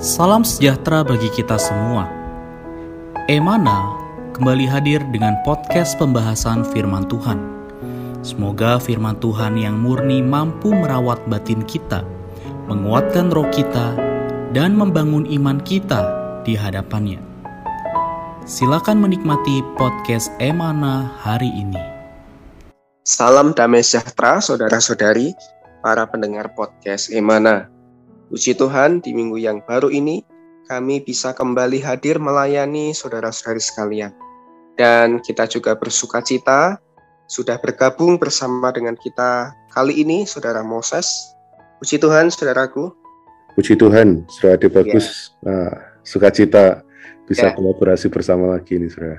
Salam 0.00 0.48
sejahtera 0.48 1.04
bagi 1.04 1.28
kita 1.28 1.60
semua. 1.60 2.08
Emana 3.28 3.92
kembali 4.32 4.64
hadir 4.64 5.04
dengan 5.12 5.36
podcast 5.44 6.00
pembahasan 6.00 6.64
firman 6.72 7.04
Tuhan. 7.04 7.36
Semoga 8.24 8.80
firman 8.80 9.20
Tuhan 9.20 9.60
yang 9.60 9.76
murni 9.76 10.24
mampu 10.24 10.72
merawat 10.72 11.20
batin 11.28 11.60
kita, 11.68 12.00
menguatkan 12.64 13.28
roh 13.28 13.44
kita, 13.52 13.92
dan 14.56 14.72
membangun 14.72 15.28
iman 15.36 15.60
kita 15.68 16.00
di 16.48 16.56
hadapannya. 16.56 17.20
Silakan 18.48 19.04
menikmati 19.04 19.60
podcast 19.76 20.32
Emana 20.40 21.12
hari 21.20 21.52
ini. 21.52 21.76
Salam 23.04 23.52
damai 23.52 23.84
sejahtera 23.84 24.40
saudara-saudari, 24.40 25.36
para 25.84 26.08
pendengar 26.08 26.56
podcast 26.56 27.12
Emana. 27.12 27.68
Puji 28.30 28.54
Tuhan, 28.54 29.02
di 29.02 29.10
minggu 29.10 29.42
yang 29.42 29.58
baru 29.66 29.90
ini, 29.90 30.22
kami 30.70 31.02
bisa 31.02 31.34
kembali 31.34 31.82
hadir 31.82 32.22
melayani 32.22 32.94
saudara-saudari 32.94 33.58
sekalian. 33.58 34.14
Dan 34.78 35.18
kita 35.18 35.50
juga 35.50 35.74
bersuka 35.74 36.22
cita, 36.22 36.78
sudah 37.26 37.58
bergabung 37.58 38.22
bersama 38.22 38.70
dengan 38.70 38.94
kita 38.94 39.50
kali 39.74 39.98
ini, 39.98 40.30
Saudara 40.30 40.62
Moses. 40.62 41.34
Puji 41.82 41.98
Tuhan, 41.98 42.30
saudaraku. 42.30 42.94
Puji 43.58 43.74
Tuhan, 43.74 44.22
saudara 44.30 44.62
Ade 44.62 44.68
bagus. 44.70 45.34
Ya. 45.42 45.50
Nah, 45.50 45.70
sukacita 46.06 46.86
bisa 47.26 47.50
ya. 47.50 47.54
kolaborasi 47.58 48.14
bersama 48.14 48.54
lagi 48.54 48.78
ini, 48.78 48.86
saudara. 48.86 49.18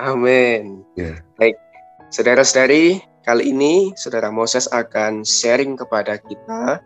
Amin. 0.00 0.80
Ya. 0.96 1.20
Baik, 1.36 1.60
saudara-saudari, 2.08 3.04
kali 3.20 3.52
ini 3.52 3.92
saudara 4.00 4.32
Moses 4.32 4.64
akan 4.72 5.28
sharing 5.28 5.76
kepada 5.76 6.16
kita 6.16 6.80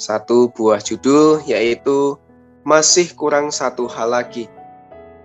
satu 0.00 0.48
buah 0.56 0.80
judul 0.80 1.44
yaitu 1.44 2.16
masih 2.64 3.12
kurang 3.12 3.52
satu 3.52 3.84
hal 3.84 4.16
lagi. 4.16 4.48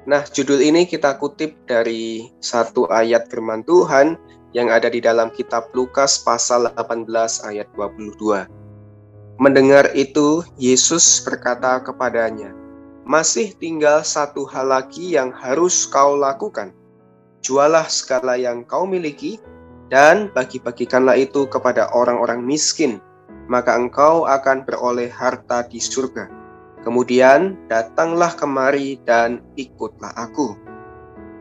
Nah, 0.03 0.27
judul 0.27 0.59
ini 0.59 0.83
kita 0.83 1.15
kutip 1.15 1.55
dari 1.65 2.29
satu 2.43 2.91
ayat 2.91 3.31
firman 3.31 3.63
Tuhan 3.63 4.19
yang 4.51 4.67
ada 4.69 4.91
di 4.91 4.99
dalam 4.99 5.31
kitab 5.31 5.71
Lukas 5.71 6.21
pasal 6.21 6.69
18 6.75 7.07
ayat 7.47 7.71
22. 7.73 8.45
Mendengar 9.41 9.91
itu, 9.97 10.45
Yesus 10.55 11.19
berkata 11.25 11.81
kepadanya, 11.83 12.55
"Masih 13.03 13.51
tinggal 13.57 14.05
satu 14.05 14.47
hal 14.47 14.71
lagi 14.71 15.17
yang 15.17 15.33
harus 15.33 15.83
kau 15.89 16.15
lakukan. 16.15 16.71
Jualah 17.43 17.89
segala 17.91 18.39
yang 18.39 18.63
kau 18.63 18.87
miliki 18.87 19.41
dan 19.91 20.31
bagi-bagikanlah 20.31 21.19
itu 21.19 21.45
kepada 21.51 21.91
orang-orang 21.91 22.41
miskin, 22.41 23.03
maka 23.47 23.77
engkau 23.77 24.25
akan 24.25 24.65
beroleh 24.65 25.09
harta 25.09 25.65
di 25.65 25.77
surga. 25.77 26.27
Kemudian 26.85 27.57
datanglah 27.65 28.33
kemari 28.37 29.01
dan 29.09 29.41
ikutlah 29.57 30.13
aku. 30.13 30.53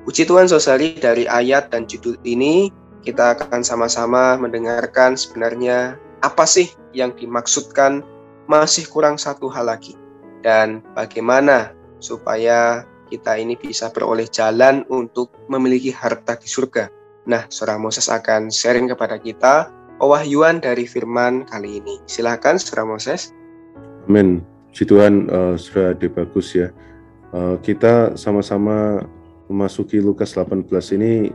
Puji 0.05 0.25
Tuhan 0.29 0.49
Sosari 0.49 0.97
dari 0.97 1.29
ayat 1.29 1.73
dan 1.73 1.89
judul 1.89 2.17
ini 2.25 2.73
kita 3.05 3.37
akan 3.37 3.61
sama-sama 3.61 4.37
mendengarkan 4.41 5.17
sebenarnya 5.17 6.01
apa 6.25 6.49
sih 6.49 6.73
yang 6.97 7.13
dimaksudkan 7.13 8.01
masih 8.49 8.89
kurang 8.89 9.21
satu 9.21 9.49
hal 9.53 9.69
lagi 9.69 9.97
dan 10.45 10.85
bagaimana 10.97 11.73
supaya 12.01 12.85
kita 13.09 13.37
ini 13.37 13.57
bisa 13.57 13.93
beroleh 13.93 14.29
jalan 14.29 14.85
untuk 14.89 15.33
memiliki 15.53 15.93
harta 15.93 16.37
di 16.37 16.49
surga. 16.49 16.89
Nah, 17.25 17.49
Saudara 17.49 17.81
Moses 17.81 18.09
akan 18.13 18.53
sharing 18.53 18.93
kepada 18.93 19.17
kita 19.17 19.73
pewahyuan 19.99 20.59
dari 20.59 20.85
firman 20.89 21.47
kali 21.47 21.79
ini. 21.83 22.01
Silakan 22.07 22.59
Saudara 22.59 22.95
Moses. 22.95 23.31
Amin. 24.09 24.43
Puji 24.71 24.91
Tuhan, 24.91 25.31
uh, 25.31 25.55
Saudara 25.55 25.95
De 25.95 26.11
Bagus 26.11 26.55
ya. 26.55 26.75
Uh, 27.35 27.59
kita 27.63 28.15
sama-sama 28.19 29.03
memasuki 29.47 29.99
Lukas 29.99 30.35
18 30.35 30.67
ini 30.99 31.31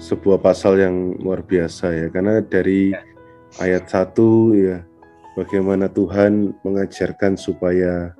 sebuah 0.00 0.40
pasal 0.40 0.80
yang 0.80 1.18
luar 1.20 1.42
biasa 1.44 1.92
ya. 1.92 2.06
Karena 2.08 2.40
dari 2.40 2.94
ya. 2.94 3.02
ayat 3.60 3.90
1 3.90 4.14
ya, 4.56 4.78
bagaimana 5.34 5.90
Tuhan 5.90 6.54
mengajarkan 6.62 7.34
supaya 7.34 8.14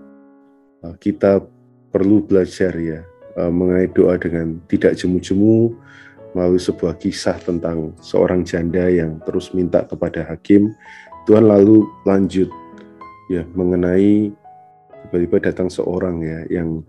uh, 0.85 0.95
kita 0.99 1.43
perlu 1.91 2.23
belajar 2.23 2.75
ya, 2.77 3.03
uh, 3.39 3.51
mengenai 3.51 3.91
doa 3.91 4.19
dengan 4.19 4.59
tidak 4.67 4.99
jemu-jemu, 4.99 5.75
melalui 6.33 6.63
sebuah 6.63 6.97
kisah 6.99 7.39
tentang 7.43 7.95
seorang 7.99 8.47
janda 8.47 8.87
yang 8.87 9.19
terus 9.27 9.51
minta 9.51 9.83
kepada 9.83 10.27
hakim. 10.31 10.71
Tuhan 11.29 11.47
lalu 11.47 11.85
lanjut 12.07 12.49
ya 13.31 13.47
mengenai 13.55 14.33
tiba-tiba 15.07 15.51
datang 15.51 15.69
seorang 15.69 16.23
ya 16.23 16.61
yang 16.61 16.83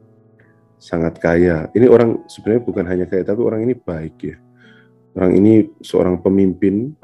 sangat 0.82 1.18
kaya. 1.22 1.70
Ini 1.74 1.86
orang 1.90 2.26
sebenarnya 2.26 2.64
bukan 2.66 2.86
hanya 2.90 3.06
kaya 3.10 3.22
tapi 3.26 3.42
orang 3.42 3.66
ini 3.66 3.74
baik 3.78 4.16
ya. 4.22 4.38
Orang 5.18 5.36
ini 5.36 5.68
seorang 5.84 6.24
pemimpin 6.24 6.96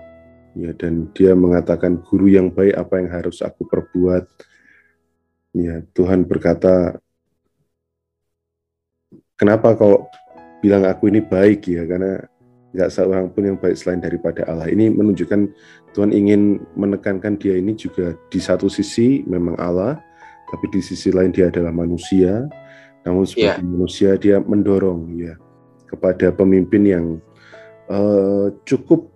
ya 0.57 0.73
dan 0.73 1.11
dia 1.13 1.37
mengatakan 1.37 2.01
guru 2.01 2.31
yang 2.31 2.49
baik 2.49 2.73
apa 2.73 2.93
yang 3.01 3.09
harus 3.11 3.43
aku 3.45 3.67
perbuat. 3.67 4.25
Ya, 5.57 5.81
Tuhan 5.97 6.21
berkata 6.29 7.01
Kenapa 9.37 9.77
kau 9.77 10.09
bilang 10.61 10.85
aku 10.89 11.09
ini 11.11 11.21
baik 11.21 11.69
ya 11.69 11.85
karena 11.85 12.23
nggak 12.75 12.91
seorang 12.91 13.25
pun 13.31 13.43
yang 13.47 13.57
baik 13.57 13.79
selain 13.79 14.03
daripada 14.03 14.43
Allah. 14.45 14.69
Ini 14.69 14.91
menunjukkan 14.91 15.49
Tuhan 15.95 16.11
ingin 16.13 16.61
menekankan 16.77 17.39
dia 17.39 17.57
ini 17.57 17.73
juga 17.73 18.13
di 18.29 18.37
satu 18.37 18.67
sisi 18.67 19.23
memang 19.25 19.55
Allah, 19.57 19.97
tapi 20.51 20.65
di 20.69 20.81
sisi 20.83 21.09
lain 21.09 21.33
dia 21.33 21.49
adalah 21.49 21.73
manusia. 21.73 22.45
Namun 23.07 23.23
sebagai 23.23 23.63
yeah. 23.63 23.71
manusia 23.71 24.09
dia 24.19 24.37
mendorong 24.43 25.15
ya 25.15 25.33
kepada 25.87 26.29
pemimpin 26.35 26.83
yang 26.83 27.05
uh, 27.87 28.51
cukup 28.67 29.07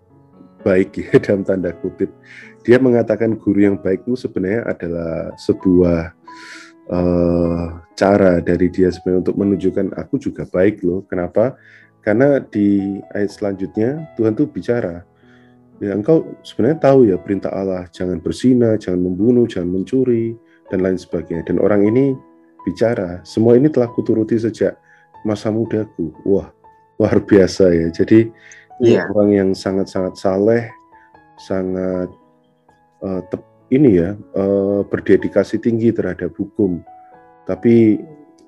baik 0.64 0.96
ya 0.98 1.12
dalam 1.24 1.44
tanda 1.44 1.76
kutip. 1.76 2.10
Dia 2.62 2.78
mengatakan 2.78 3.36
guru 3.36 3.68
yang 3.68 3.78
baik 3.78 4.06
itu 4.06 4.16
sebenarnya 4.16 4.70
adalah 4.70 5.34
sebuah 5.38 6.14
uh, 6.90 7.78
cara 7.94 8.42
dari 8.42 8.72
dia 8.74 8.90
sebenarnya 8.90 9.30
untuk 9.30 9.38
menunjukkan 9.38 9.88
aku 10.00 10.18
juga 10.18 10.48
baik 10.50 10.82
loh. 10.82 11.06
Kenapa? 11.06 11.60
Karena 12.02 12.42
di 12.42 12.98
ayat 13.14 13.30
selanjutnya 13.30 14.10
Tuhan 14.18 14.34
tuh 14.34 14.50
bicara, 14.50 15.06
ya 15.78 15.94
engkau 15.94 16.26
sebenarnya 16.42 16.82
tahu 16.82 17.00
ya 17.14 17.22
perintah 17.22 17.54
Allah, 17.54 17.86
jangan 17.94 18.18
bersina, 18.18 18.74
jangan 18.82 19.06
membunuh, 19.06 19.46
jangan 19.46 19.70
mencuri, 19.70 20.34
dan 20.74 20.82
lain 20.82 20.98
sebagainya. 20.98 21.46
Dan 21.46 21.62
orang 21.62 21.86
ini 21.86 22.18
bicara, 22.66 23.22
semua 23.22 23.60
ini 23.60 23.70
telah 23.70 23.92
kuturuti 23.92 24.40
sejak 24.40 24.80
masa 25.28 25.54
mudaku. 25.54 26.10
Wah, 26.26 26.50
luar 26.98 27.22
biasa 27.22 27.70
ya. 27.70 27.88
Jadi 27.94 28.32
yeah. 28.82 29.06
orang 29.14 29.30
yang 29.36 29.50
sangat-sangat 29.54 30.18
saleh, 30.18 30.64
sangat 31.38 32.10
uh, 33.06 33.22
tep, 33.30 33.44
ini 33.72 34.04
ya 34.04 34.20
uh, 34.36 34.84
berdedikasi 34.84 35.58
tinggi 35.64 35.96
terhadap 35.96 36.36
hukum. 36.36 36.84
Tapi 37.48 37.98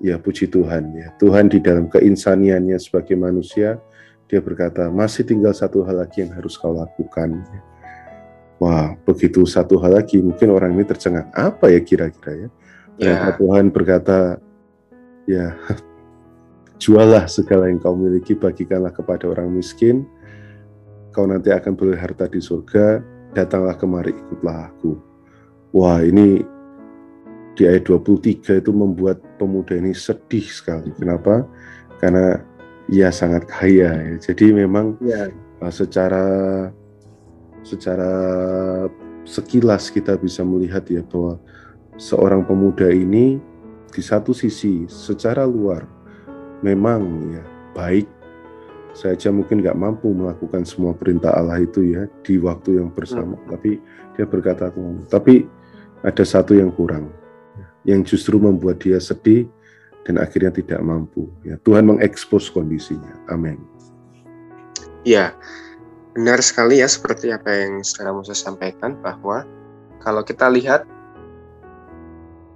ya 0.04 0.20
puji 0.20 0.52
Tuhan 0.52 0.92
ya. 0.94 1.08
Tuhan 1.16 1.48
di 1.48 1.58
dalam 1.64 1.88
keinsaniannya 1.88 2.76
sebagai 2.76 3.16
manusia, 3.16 3.80
dia 4.28 4.40
berkata, 4.44 4.92
masih 4.92 5.24
tinggal 5.24 5.56
satu 5.56 5.84
hal 5.88 6.04
lagi 6.04 6.24
yang 6.24 6.32
harus 6.36 6.60
kau 6.60 6.76
lakukan. 6.76 7.40
Wah, 8.60 8.96
begitu 9.04 9.48
satu 9.48 9.80
hal 9.80 9.96
lagi, 9.96 10.20
mungkin 10.20 10.52
orang 10.52 10.76
ini 10.76 10.84
tercengang. 10.84 11.28
Apa 11.32 11.72
ya 11.72 11.80
kira-kira 11.80 12.46
ya? 12.46 12.48
Ya. 13.00 13.16
Tuhan 13.34 13.72
berkata, 13.74 14.38
ya 15.24 15.56
jualah 16.82 17.26
segala 17.26 17.72
yang 17.72 17.80
kau 17.80 17.96
miliki, 17.96 18.36
bagikanlah 18.36 18.92
kepada 18.92 19.24
orang 19.28 19.50
miskin, 19.52 20.04
kau 21.16 21.24
nanti 21.24 21.48
akan 21.48 21.72
beli 21.74 21.96
harta 21.96 22.28
di 22.28 22.38
surga, 22.40 23.00
datanglah 23.32 23.76
kemari 23.76 24.12
ikutlah 24.12 24.70
aku. 24.72 25.13
Wah, 25.74 25.98
ini 26.06 26.38
di 27.58 27.62
ayat 27.66 27.90
23 27.90 28.62
itu 28.62 28.70
membuat 28.70 29.18
pemuda 29.42 29.74
ini 29.74 29.90
sedih 29.90 30.46
sekali. 30.46 30.94
Kenapa? 30.94 31.42
Karena 31.98 32.38
ia 32.86 33.10
sangat 33.10 33.50
kaya 33.50 33.90
ya. 33.90 34.14
Jadi 34.22 34.54
memang 34.54 34.94
ya. 35.02 35.26
secara 35.74 36.22
secara 37.66 38.12
sekilas 39.26 39.90
kita 39.90 40.14
bisa 40.14 40.46
melihat 40.46 40.86
ya 40.86 41.02
bahwa 41.02 41.42
seorang 41.98 42.46
pemuda 42.46 42.94
ini 42.94 43.42
di 43.90 44.02
satu 44.02 44.30
sisi 44.30 44.86
secara 44.86 45.42
luar 45.42 45.90
memang 46.62 47.02
ya 47.34 47.42
baik 47.74 48.06
saja 48.94 49.32
mungkin 49.34 49.58
nggak 49.58 49.74
mampu 49.74 50.12
melakukan 50.12 50.62
semua 50.62 50.94
perintah 50.94 51.34
Allah 51.34 51.58
itu 51.58 51.82
ya 51.82 52.06
di 52.22 52.38
waktu 52.38 52.78
yang 52.78 52.94
bersama 52.94 53.34
hmm. 53.34 53.48
tapi 53.50 53.70
dia 54.14 54.26
berkata 54.28 54.70
tapi 55.10 55.48
ada 56.04 56.24
satu 56.24 56.52
yang 56.54 56.68
kurang 56.70 57.08
yang 57.84 58.04
justru 58.04 58.36
membuat 58.40 58.80
dia 58.80 59.00
sedih 59.00 59.48
dan 60.04 60.20
akhirnya 60.20 60.52
tidak 60.52 60.80
mampu. 60.84 61.28
Ya, 61.44 61.56
Tuhan 61.64 61.88
mengekspos 61.88 62.52
kondisinya. 62.52 63.16
Amin. 63.32 63.60
Ya, 65.04 65.36
benar 66.16 66.40
sekali 66.40 66.80
ya 66.80 66.88
seperti 66.88 67.32
apa 67.32 67.48
yang 67.52 67.84
saudara 67.84 68.16
Musa 68.16 68.32
sampaikan 68.32 68.96
bahwa 69.00 69.44
kalau 70.00 70.24
kita 70.24 70.48
lihat 70.48 70.88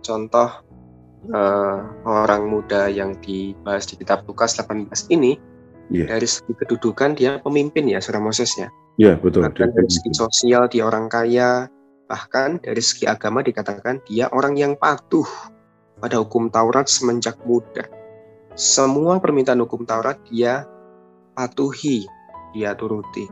contoh 0.01 0.49
uh, 1.33 1.79
orang 2.05 2.49
muda 2.49 2.89
yang 2.89 3.17
dibahas 3.21 3.85
di 3.85 4.01
kitab 4.01 4.25
Lukas 4.25 4.57
18 4.57 4.89
ini 5.13 5.37
yeah. 5.93 6.09
dari 6.09 6.25
segi 6.25 6.53
kedudukan 6.57 7.17
dia 7.17 7.37
pemimpin 7.41 7.89
ya 7.89 8.01
Saudara 8.01 8.25
Moses 8.25 8.53
ya. 8.57 8.73
Iya, 8.99 9.15
yeah, 9.15 9.17
betul. 9.21 9.45
Dan 9.53 9.71
dari 9.77 9.91
segi 9.93 10.11
sosial 10.17 10.67
dia 10.73 10.89
orang 10.89 11.07
kaya, 11.13 11.69
bahkan 12.09 12.57
dari 12.59 12.81
segi 12.81 13.05
agama 13.05 13.45
dikatakan 13.45 14.01
dia 14.09 14.33
orang 14.33 14.57
yang 14.57 14.75
patuh 14.75 15.29
pada 16.01 16.19
hukum 16.25 16.49
Taurat 16.49 16.89
semenjak 16.89 17.37
muda. 17.45 17.85
Semua 18.59 19.21
permintaan 19.21 19.61
hukum 19.63 19.85
Taurat 19.85 20.19
dia 20.27 20.67
patuhi, 21.37 22.09
dia 22.57 22.75
turuti. 22.75 23.29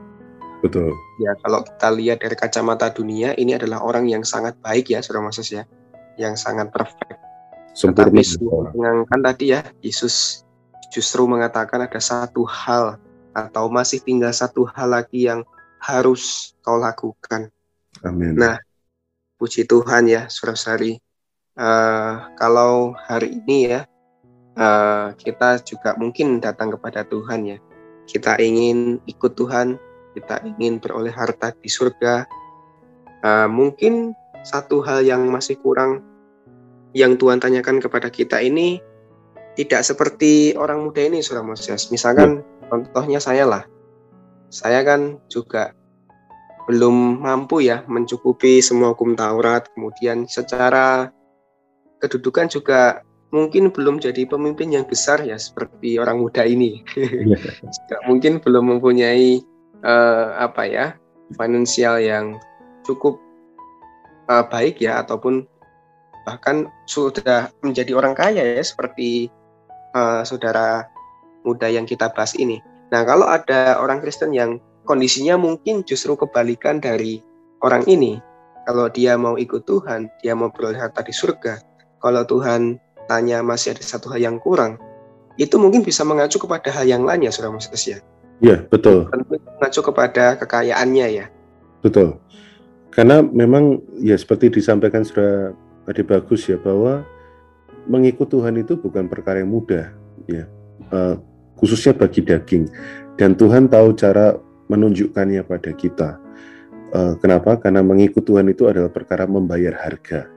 Betul. 0.62 0.94
Ya, 1.18 1.34
kalau 1.42 1.66
kita 1.66 1.88
lihat 1.92 2.18
dari 2.22 2.36
kacamata 2.38 2.92
dunia, 2.92 3.34
ini 3.34 3.58
adalah 3.58 3.82
orang 3.82 4.06
yang 4.06 4.22
sangat 4.22 4.56
baik 4.62 4.92
ya, 4.92 5.02
Saudara 5.02 5.26
Moses 5.26 5.50
ya, 5.50 5.66
yang 6.16 6.38
sangat 6.38 6.70
perfect. 6.70 7.18
Sempurna. 7.76 8.08
Tetapi 8.08 8.72
mengangkat 8.72 9.20
tadi 9.20 9.44
ya, 9.52 9.60
Yesus 9.84 10.46
justru 10.88 11.28
mengatakan 11.28 11.84
ada 11.84 12.00
satu 12.00 12.46
hal 12.48 12.96
atau 13.36 13.68
masih 13.68 14.00
tinggal 14.00 14.32
satu 14.32 14.64
hal 14.72 14.96
lagi 14.96 15.28
yang 15.28 15.44
harus 15.76 16.56
kau 16.64 16.80
lakukan. 16.80 17.52
Amin. 18.04 18.36
Nah, 18.36 18.60
puji 19.40 19.64
Tuhan 19.64 20.10
ya, 20.10 20.28
saudara-saudari. 20.28 21.00
Uh, 21.56 22.28
kalau 22.36 22.92
hari 23.08 23.40
ini 23.40 23.72
ya, 23.72 23.88
uh, 24.60 25.16
kita 25.16 25.64
juga 25.64 25.96
mungkin 25.96 26.40
datang 26.42 26.74
kepada 26.76 27.06
Tuhan 27.08 27.48
ya. 27.48 27.58
Kita 28.04 28.36
ingin 28.36 29.00
ikut 29.08 29.32
Tuhan, 29.36 29.80
kita 30.12 30.44
ingin 30.44 30.76
beroleh 30.80 31.12
harta 31.12 31.56
di 31.56 31.70
surga. 31.72 32.28
Uh, 33.24 33.48
mungkin 33.48 34.12
satu 34.44 34.84
hal 34.84 35.02
yang 35.02 35.26
masih 35.32 35.56
kurang 35.58 36.04
yang 36.92 37.16
Tuhan 37.16 37.40
tanyakan 37.40 37.80
kepada 37.80 38.08
kita 38.12 38.40
ini 38.40 38.80
tidak 39.56 39.82
seperti 39.82 40.52
orang 40.54 40.84
muda 40.84 41.00
ini, 41.00 41.24
Saudara 41.24 41.48
Moses. 41.48 41.88
Misalkan 41.88 42.44
ya. 42.44 42.68
contohnya 42.68 43.20
saya 43.20 43.48
lah. 43.48 43.64
Saya 44.52 44.84
kan 44.84 45.18
juga 45.26 45.72
belum 46.66 47.22
mampu 47.22 47.62
ya 47.62 47.86
mencukupi 47.86 48.58
semua 48.58 48.92
hukum 48.92 49.14
Taurat. 49.14 49.70
Kemudian 49.72 50.26
secara 50.26 51.10
kedudukan 52.02 52.50
juga 52.50 53.00
mungkin 53.34 53.70
belum 53.74 53.98
jadi 53.98 54.26
pemimpin 54.26 54.74
yang 54.74 54.86
besar 54.86 55.22
ya 55.22 55.38
seperti 55.38 55.98
orang 55.98 56.22
muda 56.22 56.42
ini. 56.46 56.82
Ya. 57.86 57.98
mungkin 58.06 58.38
belum 58.42 58.78
mempunyai 58.78 59.42
uh, 59.82 60.26
apa 60.38 60.62
ya 60.66 60.86
finansial 61.34 61.98
yang 62.02 62.38
cukup 62.86 63.18
uh, 64.30 64.46
baik 64.46 64.78
ya 64.82 65.02
ataupun 65.02 65.46
bahkan 66.26 66.66
sudah 66.90 67.50
menjadi 67.62 67.94
orang 67.94 68.14
kaya 68.14 68.42
ya 68.42 68.62
seperti 68.62 69.30
uh, 69.94 70.26
saudara 70.26 70.90
muda 71.46 71.70
yang 71.70 71.86
kita 71.86 72.10
bahas 72.10 72.34
ini. 72.34 72.58
Nah, 72.90 73.06
kalau 73.06 73.26
ada 73.26 73.78
orang 73.78 74.02
Kristen 74.02 74.34
yang 74.34 74.58
kondisinya 74.86 75.34
mungkin 75.36 75.82
justru 75.82 76.14
kebalikan 76.14 76.78
dari 76.78 77.20
orang 77.60 77.82
ini. 77.90 78.22
Kalau 78.66 78.90
dia 78.90 79.14
mau 79.14 79.38
ikut 79.38 79.62
Tuhan, 79.66 80.10
dia 80.22 80.34
mau 80.34 80.50
beroleh 80.50 80.78
harta 80.78 81.02
di 81.02 81.14
surga. 81.14 81.62
Kalau 82.02 82.22
Tuhan 82.26 82.78
tanya 83.06 83.42
masih 83.42 83.74
ada 83.74 83.82
satu 83.82 84.10
hal 84.10 84.18
yang 84.22 84.38
kurang, 84.42 84.78
itu 85.38 85.54
mungkin 85.58 85.86
bisa 85.86 86.02
mengacu 86.02 86.42
kepada 86.42 86.74
hal 86.74 86.86
yang 86.86 87.06
lain 87.06 87.26
ya, 87.26 87.30
Saudara 87.30 87.54
Moses 87.54 87.78
ya. 87.86 87.98
Iya, 88.42 88.66
betul. 88.66 89.06
Mengacu 89.58 89.80
kepada 89.86 90.34
kekayaannya 90.42 91.06
ya. 91.22 91.26
Betul. 91.82 92.18
Karena 92.90 93.22
memang 93.22 93.78
ya 94.02 94.18
seperti 94.18 94.50
disampaikan 94.50 95.06
sudah 95.06 95.54
tadi 95.86 96.02
bagus 96.02 96.50
ya 96.50 96.58
bahwa 96.58 97.06
mengikut 97.86 98.26
Tuhan 98.26 98.58
itu 98.58 98.74
bukan 98.74 99.06
perkara 99.06 99.40
yang 99.40 99.54
mudah 99.54 99.94
ya 100.26 100.44
uh, 100.90 101.14
khususnya 101.56 101.94
bagi 101.94 102.20
daging 102.26 102.66
dan 103.14 103.38
Tuhan 103.38 103.70
tahu 103.70 103.94
cara 103.94 104.34
menunjukkannya 104.66 105.42
pada 105.46 105.70
kita 105.74 106.18
uh, 106.94 107.14
kenapa 107.18 107.58
karena 107.60 107.82
mengikut 107.82 108.22
Tuhan 108.26 108.50
itu 108.50 108.66
adalah 108.66 108.90
perkara 108.90 109.24
membayar 109.24 109.74
harga 109.76 110.28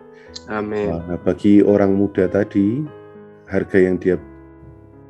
Amin 0.49 0.93
uh, 0.93 1.17
bagi 1.21 1.61
orang 1.65 1.95
muda 1.95 2.29
tadi 2.29 2.83
harga 3.49 3.77
yang 3.77 3.97
dia 3.97 4.17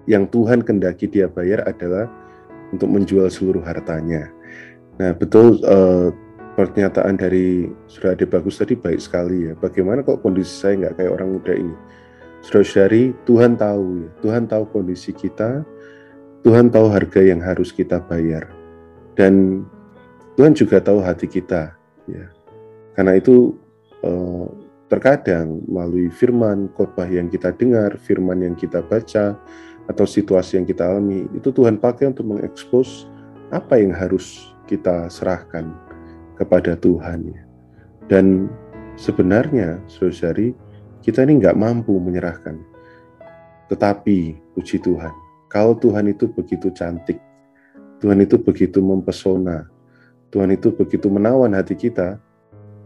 yang 0.10 0.26
Tuhan 0.32 0.64
kendaki 0.66 1.12
dia 1.12 1.30
bayar 1.30 1.68
adalah 1.68 2.08
untuk 2.72 2.88
menjual 2.88 3.28
seluruh 3.28 3.62
hartanya 3.62 4.32
nah 5.00 5.16
betul 5.16 5.60
uh, 5.68 6.12
pernyataan 6.60 7.16
dari 7.16 7.72
Saudara 7.88 8.20
Ade 8.20 8.28
Bagus 8.28 8.60
tadi 8.60 8.76
baik 8.76 9.00
sekali 9.00 9.48
ya. 9.48 9.56
Bagaimana 9.56 10.04
kok 10.04 10.20
kondisi 10.20 10.52
saya 10.52 10.76
nggak 10.76 11.00
kayak 11.00 11.12
orang 11.16 11.30
muda 11.40 11.56
ini? 11.56 11.76
Saudara-saudari, 12.44 13.16
Tuhan 13.24 13.56
tahu 13.56 13.86
ya. 14.04 14.10
Tuhan 14.20 14.44
tahu 14.52 14.64
kondisi 14.68 15.16
kita. 15.16 15.64
Tuhan 16.44 16.68
tahu 16.68 16.92
harga 16.92 17.24
yang 17.24 17.40
harus 17.40 17.72
kita 17.72 18.04
bayar. 18.04 18.59
Dan 19.20 19.68
Tuhan 20.40 20.56
juga 20.56 20.80
tahu 20.80 21.04
hati 21.04 21.28
kita 21.28 21.76
ya. 22.08 22.32
Karena 22.96 23.20
itu 23.20 23.52
eh, 24.00 24.48
terkadang 24.88 25.60
melalui 25.68 26.08
firman 26.08 26.72
khotbah 26.72 27.12
yang 27.12 27.28
kita 27.28 27.52
dengar, 27.52 28.00
firman 28.00 28.40
yang 28.40 28.56
kita 28.56 28.80
baca, 28.80 29.36
atau 29.92 30.06
situasi 30.06 30.56
yang 30.56 30.64
kita 30.64 30.88
alami, 30.88 31.28
itu 31.36 31.52
Tuhan 31.52 31.82
pakai 31.82 32.16
untuk 32.16 32.32
mengekspos 32.32 33.12
apa 33.52 33.82
yang 33.82 33.92
harus 33.92 34.54
kita 34.70 35.12
serahkan 35.12 35.74
kepada 36.40 36.80
Tuhan. 36.80 37.34
Ya. 37.34 37.44
Dan 38.08 38.48
sebenarnya, 38.96 39.82
saudari, 39.90 40.54
kita 41.02 41.26
ini 41.26 41.42
nggak 41.42 41.58
mampu 41.58 41.98
menyerahkan. 41.98 42.58
Tetapi, 43.70 44.38
puji 44.58 44.82
Tuhan, 44.82 45.14
kalau 45.50 45.78
Tuhan 45.78 46.10
itu 46.10 46.30
begitu 46.30 46.70
cantik, 46.74 47.18
Tuhan 48.00 48.20
itu 48.24 48.40
begitu 48.40 48.80
mempesona, 48.80 49.68
Tuhan 50.32 50.56
itu 50.56 50.72
begitu 50.72 51.12
menawan 51.12 51.52
hati 51.52 51.76
kita, 51.76 52.18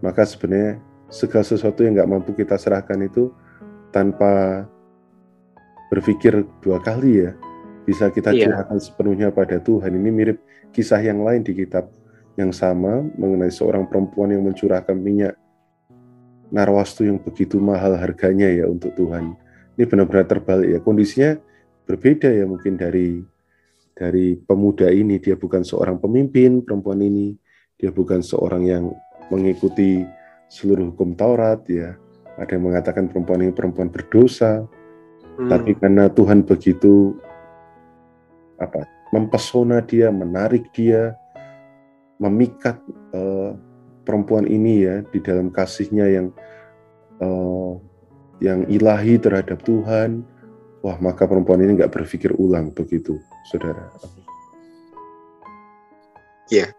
maka 0.02 0.26
sebenarnya 0.26 0.82
segala 1.14 1.46
sesuatu 1.46 1.86
yang 1.86 1.94
nggak 1.94 2.10
mampu 2.10 2.32
kita 2.34 2.58
serahkan 2.58 2.98
itu 3.06 3.30
tanpa 3.94 4.66
berpikir 5.94 6.42
dua 6.66 6.82
kali 6.82 7.30
ya, 7.30 7.38
bisa 7.86 8.10
kita 8.10 8.34
yeah. 8.34 8.50
curahkan 8.50 8.80
sepenuhnya 8.82 9.30
pada 9.30 9.62
Tuhan. 9.62 9.94
Ini 9.94 10.10
mirip 10.10 10.38
kisah 10.74 11.00
yang 11.04 11.22
lain 11.22 11.46
di 11.46 11.54
kitab 11.54 11.94
yang 12.34 12.50
sama 12.50 13.06
mengenai 13.14 13.54
seorang 13.54 13.86
perempuan 13.86 14.34
yang 14.34 14.42
mencurahkan 14.42 14.98
minyak 14.98 15.38
narwastu 16.50 17.06
yang 17.06 17.22
begitu 17.22 17.62
mahal 17.62 17.94
harganya 17.94 18.50
ya 18.50 18.66
untuk 18.66 18.94
Tuhan. 18.98 19.38
Ini 19.78 19.86
benar-benar 19.86 20.26
terbalik 20.26 20.70
ya. 20.74 20.80
Kondisinya 20.82 21.38
berbeda 21.86 22.30
ya 22.30 22.46
mungkin 22.46 22.78
dari 22.78 23.22
dari 23.94 24.36
pemuda 24.38 24.90
ini. 24.90 25.22
Dia 25.22 25.38
bukan 25.38 25.62
seorang 25.62 26.02
pemimpin 26.02 26.66
perempuan 26.66 27.02
ini. 27.02 27.38
Dia 27.78 27.90
bukan 27.94 28.22
seorang 28.22 28.64
yang 28.66 28.86
mengikuti 29.30 30.04
seluruh 30.50 30.94
hukum 30.94 31.18
Taurat 31.18 31.64
ya. 31.70 31.98
Ada 32.38 32.58
yang 32.58 32.74
mengatakan 32.74 33.10
perempuan 33.10 33.46
ini 33.46 33.54
perempuan 33.54 33.90
berdosa. 33.94 34.66
Hmm. 35.38 35.50
Tapi 35.50 35.74
karena 35.78 36.10
Tuhan 36.10 36.46
begitu 36.46 37.18
apa 38.62 38.86
mempesona 39.14 39.82
dia, 39.82 40.10
menarik 40.10 40.70
dia, 40.74 41.14
memikat 42.18 42.78
uh, 43.14 43.54
perempuan 44.06 44.46
ini 44.50 44.86
ya 44.86 45.02
di 45.10 45.20
dalam 45.22 45.50
kasihnya 45.50 46.06
yang 46.10 46.28
uh, 47.22 47.78
yang 48.42 48.66
ilahi 48.68 49.22
terhadap 49.22 49.62
Tuhan, 49.62 50.26
wah 50.84 51.00
maka 51.00 51.24
perempuan 51.26 51.64
ini 51.64 51.80
nggak 51.80 51.96
berpikir 51.96 52.36
ulang 52.36 52.76
begitu, 52.76 53.18
saudara. 53.48 53.88
Ya, 56.52 56.76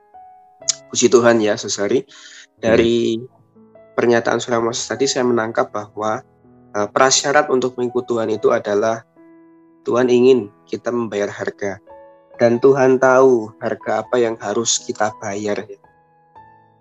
puji 0.93 1.09
Tuhan 1.09 1.41
ya, 1.41 1.57
saudari. 1.57 2.05
Dari 2.61 3.19
hmm. 3.19 3.27
pernyataan 3.99 4.39
Saudara 4.39 4.63
Moses 4.63 4.87
tadi 4.87 5.09
saya 5.11 5.27
menangkap 5.27 5.75
bahwa 5.75 6.23
uh, 6.77 6.89
prasyarat 6.89 7.51
untuk 7.51 7.75
mengikut 7.81 8.07
Tuhan 8.07 8.31
itu 8.31 8.55
adalah 8.55 9.03
Tuhan 9.85 10.09
ingin 10.09 10.49
kita 10.65 10.89
membayar 10.89 11.29
harga 11.29 11.77
dan 12.41 12.59
Tuhan 12.59 12.99
tahu 12.99 13.53
harga 13.61 14.07
apa 14.07 14.17
yang 14.17 14.35
harus 14.41 14.81
kita 14.81 15.13
bayar. 15.21 15.65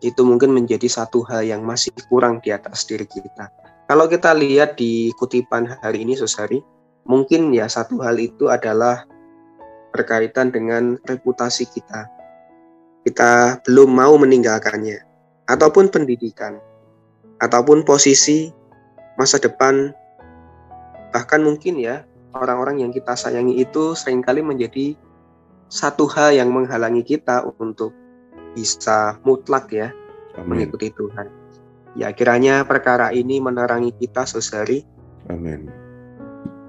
Itu 0.03 0.27
mungkin 0.27 0.51
menjadi 0.51 0.88
satu 0.88 1.24
hal 1.27 1.48
yang 1.48 1.63
masih 1.63 1.92
kurang 2.12 2.44
di 2.44 2.51
atas 2.51 2.84
diri 2.84 3.08
kita. 3.08 3.48
Kalau 3.88 4.08
kita 4.08 4.32
lihat 4.36 4.75
di 4.80 5.12
kutipan 5.15 5.68
hari 5.84 6.03
ini, 6.03 6.15
Sosari, 6.15 6.60
mungkin 7.07 7.51
ya 7.51 7.67
satu 7.67 8.00
hal 8.03 8.19
itu 8.19 8.48
adalah 8.48 9.07
berkaitan 9.93 10.50
dengan 10.50 10.98
reputasi 11.05 11.69
kita. 11.69 12.10
Kita 13.03 13.60
belum 13.67 13.93
mau 13.93 14.15
meninggalkannya, 14.15 15.03
ataupun 15.48 15.91
pendidikan, 15.91 16.57
ataupun 17.43 17.83
posisi 17.83 18.50
masa 19.19 19.38
depan, 19.38 19.91
bahkan 21.12 21.43
mungkin 21.43 21.77
ya 21.77 22.07
orang-orang 22.33 22.81
yang 22.81 22.91
kita 22.95 23.13
sayangi 23.13 23.62
itu 23.62 23.93
sering 23.93 24.24
kali 24.24 24.41
menjadi 24.41 24.98
satu 25.67 26.10
hal 26.10 26.33
yang 26.33 26.50
menghalangi 26.50 27.05
kita 27.05 27.45
untuk 27.60 27.93
bisa 28.53 29.17
mutlak 29.25 29.69
ya 29.69 29.91
Amin. 30.38 30.63
mengikuti 30.63 30.89
Tuhan. 30.93 31.27
Ya 31.93 32.10
kiranya 32.10 32.65
perkara 32.65 33.13
ini 33.13 33.38
menerangi 33.38 33.93
kita 33.93 34.25
saudari. 34.25 34.81
Amin. 35.29 35.83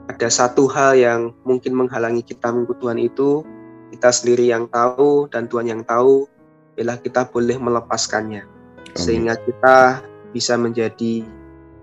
Ada 0.08 0.28
satu 0.28 0.68
hal 0.68 1.00
yang 1.00 1.20
mungkin 1.48 1.72
menghalangi 1.72 2.20
kita 2.20 2.52
mengikut 2.52 2.76
Tuhan 2.80 3.00
itu, 3.00 3.40
kita 3.94 4.10
sendiri 4.12 4.52
yang 4.52 4.68
tahu 4.68 5.30
dan 5.32 5.48
Tuhan 5.48 5.70
yang 5.70 5.82
tahu, 5.86 6.28
bila 6.76 6.98
kita 7.00 7.24
boleh 7.30 7.56
melepaskannya. 7.56 8.44
Amin. 8.44 8.96
Sehingga 8.98 9.34
kita 9.40 10.04
bisa 10.34 10.58
menjadi 10.60 11.24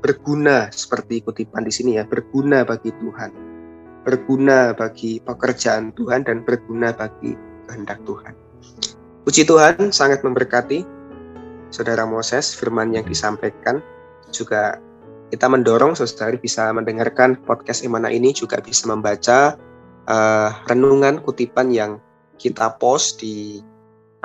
berguna 0.05 0.69
seperti 0.69 1.25
kutipan 1.25 1.65
di 1.65 1.73
sini 1.73 1.97
ya, 1.97 2.03
berguna 2.05 2.61
bagi 2.61 2.93
Tuhan. 3.01 3.31
Berguna 4.01 4.73
bagi 4.73 5.21
pekerjaan 5.21 5.93
Tuhan 5.93 6.25
dan 6.25 6.41
berguna 6.41 6.93
bagi 6.93 7.37
kehendak 7.69 8.01
Tuhan. 8.05 8.33
Puji 9.21 9.45
Tuhan 9.45 9.93
sangat 9.93 10.25
memberkati 10.25 10.81
Saudara 11.69 12.03
Moses 12.03 12.51
firman 12.51 12.91
yang 12.91 13.05
disampaikan 13.05 13.79
juga 14.33 14.81
kita 15.31 15.47
mendorong 15.47 15.95
saudara 15.95 16.35
bisa 16.35 16.67
mendengarkan 16.75 17.39
podcast 17.47 17.87
Emana 17.87 18.11
ini 18.11 18.35
juga 18.35 18.59
bisa 18.59 18.83
membaca 18.91 19.55
uh, 20.11 20.51
renungan 20.67 21.23
kutipan 21.23 21.71
yang 21.71 22.03
kita 22.35 22.75
post 22.75 23.23
di 23.23 23.63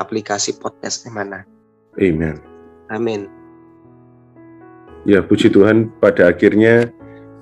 aplikasi 0.03 0.59
podcast 0.59 1.07
Emana. 1.07 1.47
Amin. 1.95 2.43
Amin. 2.91 3.31
Ya, 5.07 5.23
puji 5.23 5.55
Tuhan 5.55 5.95
pada 6.03 6.27
akhirnya 6.27 6.91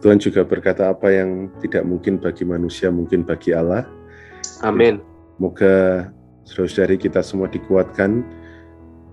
Tuhan 0.04 0.20
juga 0.20 0.44
berkata 0.44 0.92
apa 0.92 1.08
yang 1.08 1.48
tidak 1.64 1.88
mungkin 1.88 2.20
bagi 2.20 2.44
manusia 2.44 2.92
mungkin 2.92 3.24
bagi 3.24 3.56
Allah. 3.56 3.88
Amin. 4.60 5.00
Semoga 5.40 6.06
saudara-saudari 6.44 7.00
kita 7.00 7.24
semua 7.24 7.48
dikuatkan 7.48 8.20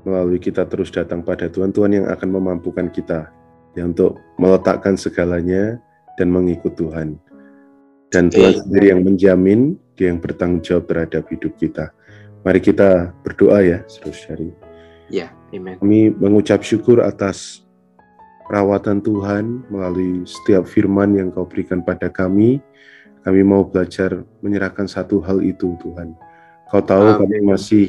melalui 0.03 0.43
kita 0.43 0.67
terus 0.67 0.91
datang 0.91 1.24
pada 1.24 1.48
Tuhan, 1.48 1.72
Tuhan 1.72 2.03
yang 2.03 2.05
akan 2.12 2.29
memampukan 2.36 2.91
kita 2.91 3.31
ya 3.77 3.87
untuk 3.87 4.19
meletakkan 4.35 4.95
segalanya 4.99 5.79
dan 6.19 6.31
mengikut 6.31 6.75
Tuhan. 6.75 7.19
Dan 8.11 8.27
Tuhan 8.27 8.51
Amen. 8.51 8.61
sendiri 8.67 8.85
yang 8.91 9.01
menjamin, 9.07 9.59
dia 9.95 10.11
yang 10.11 10.19
bertanggung 10.19 10.59
jawab 10.59 10.91
terhadap 10.91 11.23
hidup 11.31 11.55
kita. 11.55 11.95
Mari 12.43 12.59
kita 12.59 13.15
berdoa 13.23 13.63
ya, 13.63 13.79
saudara-saudari. 13.87 14.51
Ya, 15.07 15.31
amin. 15.55 15.79
Kami 15.79 16.11
mengucap 16.11 16.65
syukur 16.65 16.99
atas 16.99 17.63
perawatan 18.51 18.99
Tuhan 18.99 19.63
melalui 19.71 20.27
setiap 20.27 20.67
firman 20.67 21.15
yang 21.15 21.31
kau 21.31 21.47
berikan 21.47 21.79
pada 21.79 22.11
kami. 22.11 22.59
Kami 23.23 23.41
mau 23.45 23.63
belajar 23.63 24.27
menyerahkan 24.43 24.89
satu 24.89 25.23
hal 25.23 25.39
itu 25.39 25.77
Tuhan. 25.79 26.11
Kau 26.67 26.83
tahu 26.83 27.15
Amin. 27.15 27.19
kami 27.21 27.37
masih 27.53 27.85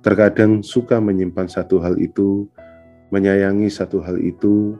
terkadang 0.00 0.64
suka 0.64 1.00
menyimpan 1.00 1.50
satu 1.50 1.80
hal 1.84 2.00
itu, 2.00 2.48
menyayangi 3.12 3.68
satu 3.68 4.00
hal 4.00 4.16
itu. 4.20 4.78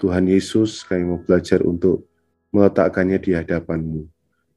Tuhan 0.00 0.24
Yesus 0.24 0.80
kami 0.88 1.04
mau 1.04 1.20
belajar 1.20 1.60
untuk 1.60 2.08
meletakkannya 2.56 3.20
di 3.20 3.36
hadapanmu, 3.36 4.08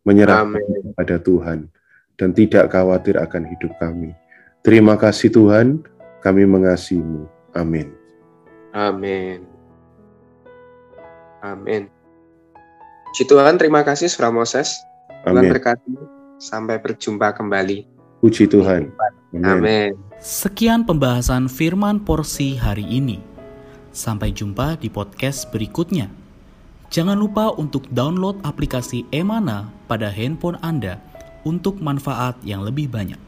menyerahkan 0.08 0.64
kepada 0.96 1.20
Tuhan, 1.20 1.68
dan 2.16 2.30
tidak 2.32 2.72
khawatir 2.72 3.20
akan 3.20 3.44
hidup 3.52 3.76
kami. 3.78 4.16
Terima 4.64 4.96
kasih 4.96 5.30
Tuhan, 5.30 5.84
kami 6.24 6.48
mengasihimu. 6.48 7.28
Amin. 7.52 7.92
Amin. 8.72 9.44
Amin. 11.44 11.92
Puji 13.12 13.30
Tuhan, 13.30 13.60
terima 13.60 13.84
kasih 13.84 14.08
Saudara 14.10 14.34
Moses. 14.34 14.74
Tuhan 15.28 15.52
berkati. 15.52 15.94
Sampai 16.42 16.82
berjumpa 16.82 17.36
kembali. 17.36 17.86
Puji 18.24 18.48
Tuhan. 18.48 18.90
Amin. 19.36 19.44
Amin. 19.44 19.92
Sekian 20.24 20.88
pembahasan 20.88 21.52
firman 21.52 22.02
porsi 22.02 22.56
hari 22.56 22.88
ini. 22.88 23.33
Sampai 23.94 24.34
jumpa 24.34 24.82
di 24.82 24.90
podcast 24.90 25.54
berikutnya. 25.54 26.10
Jangan 26.90 27.14
lupa 27.14 27.54
untuk 27.54 27.86
download 27.94 28.42
aplikasi 28.42 29.06
Emana 29.14 29.70
pada 29.86 30.10
handphone 30.10 30.58
Anda 30.66 30.98
untuk 31.46 31.78
manfaat 31.78 32.42
yang 32.42 32.66
lebih 32.66 32.90
banyak. 32.90 33.22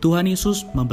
Tuhan 0.00 0.24
Yesus 0.24 0.64
memberkati. 0.72 0.92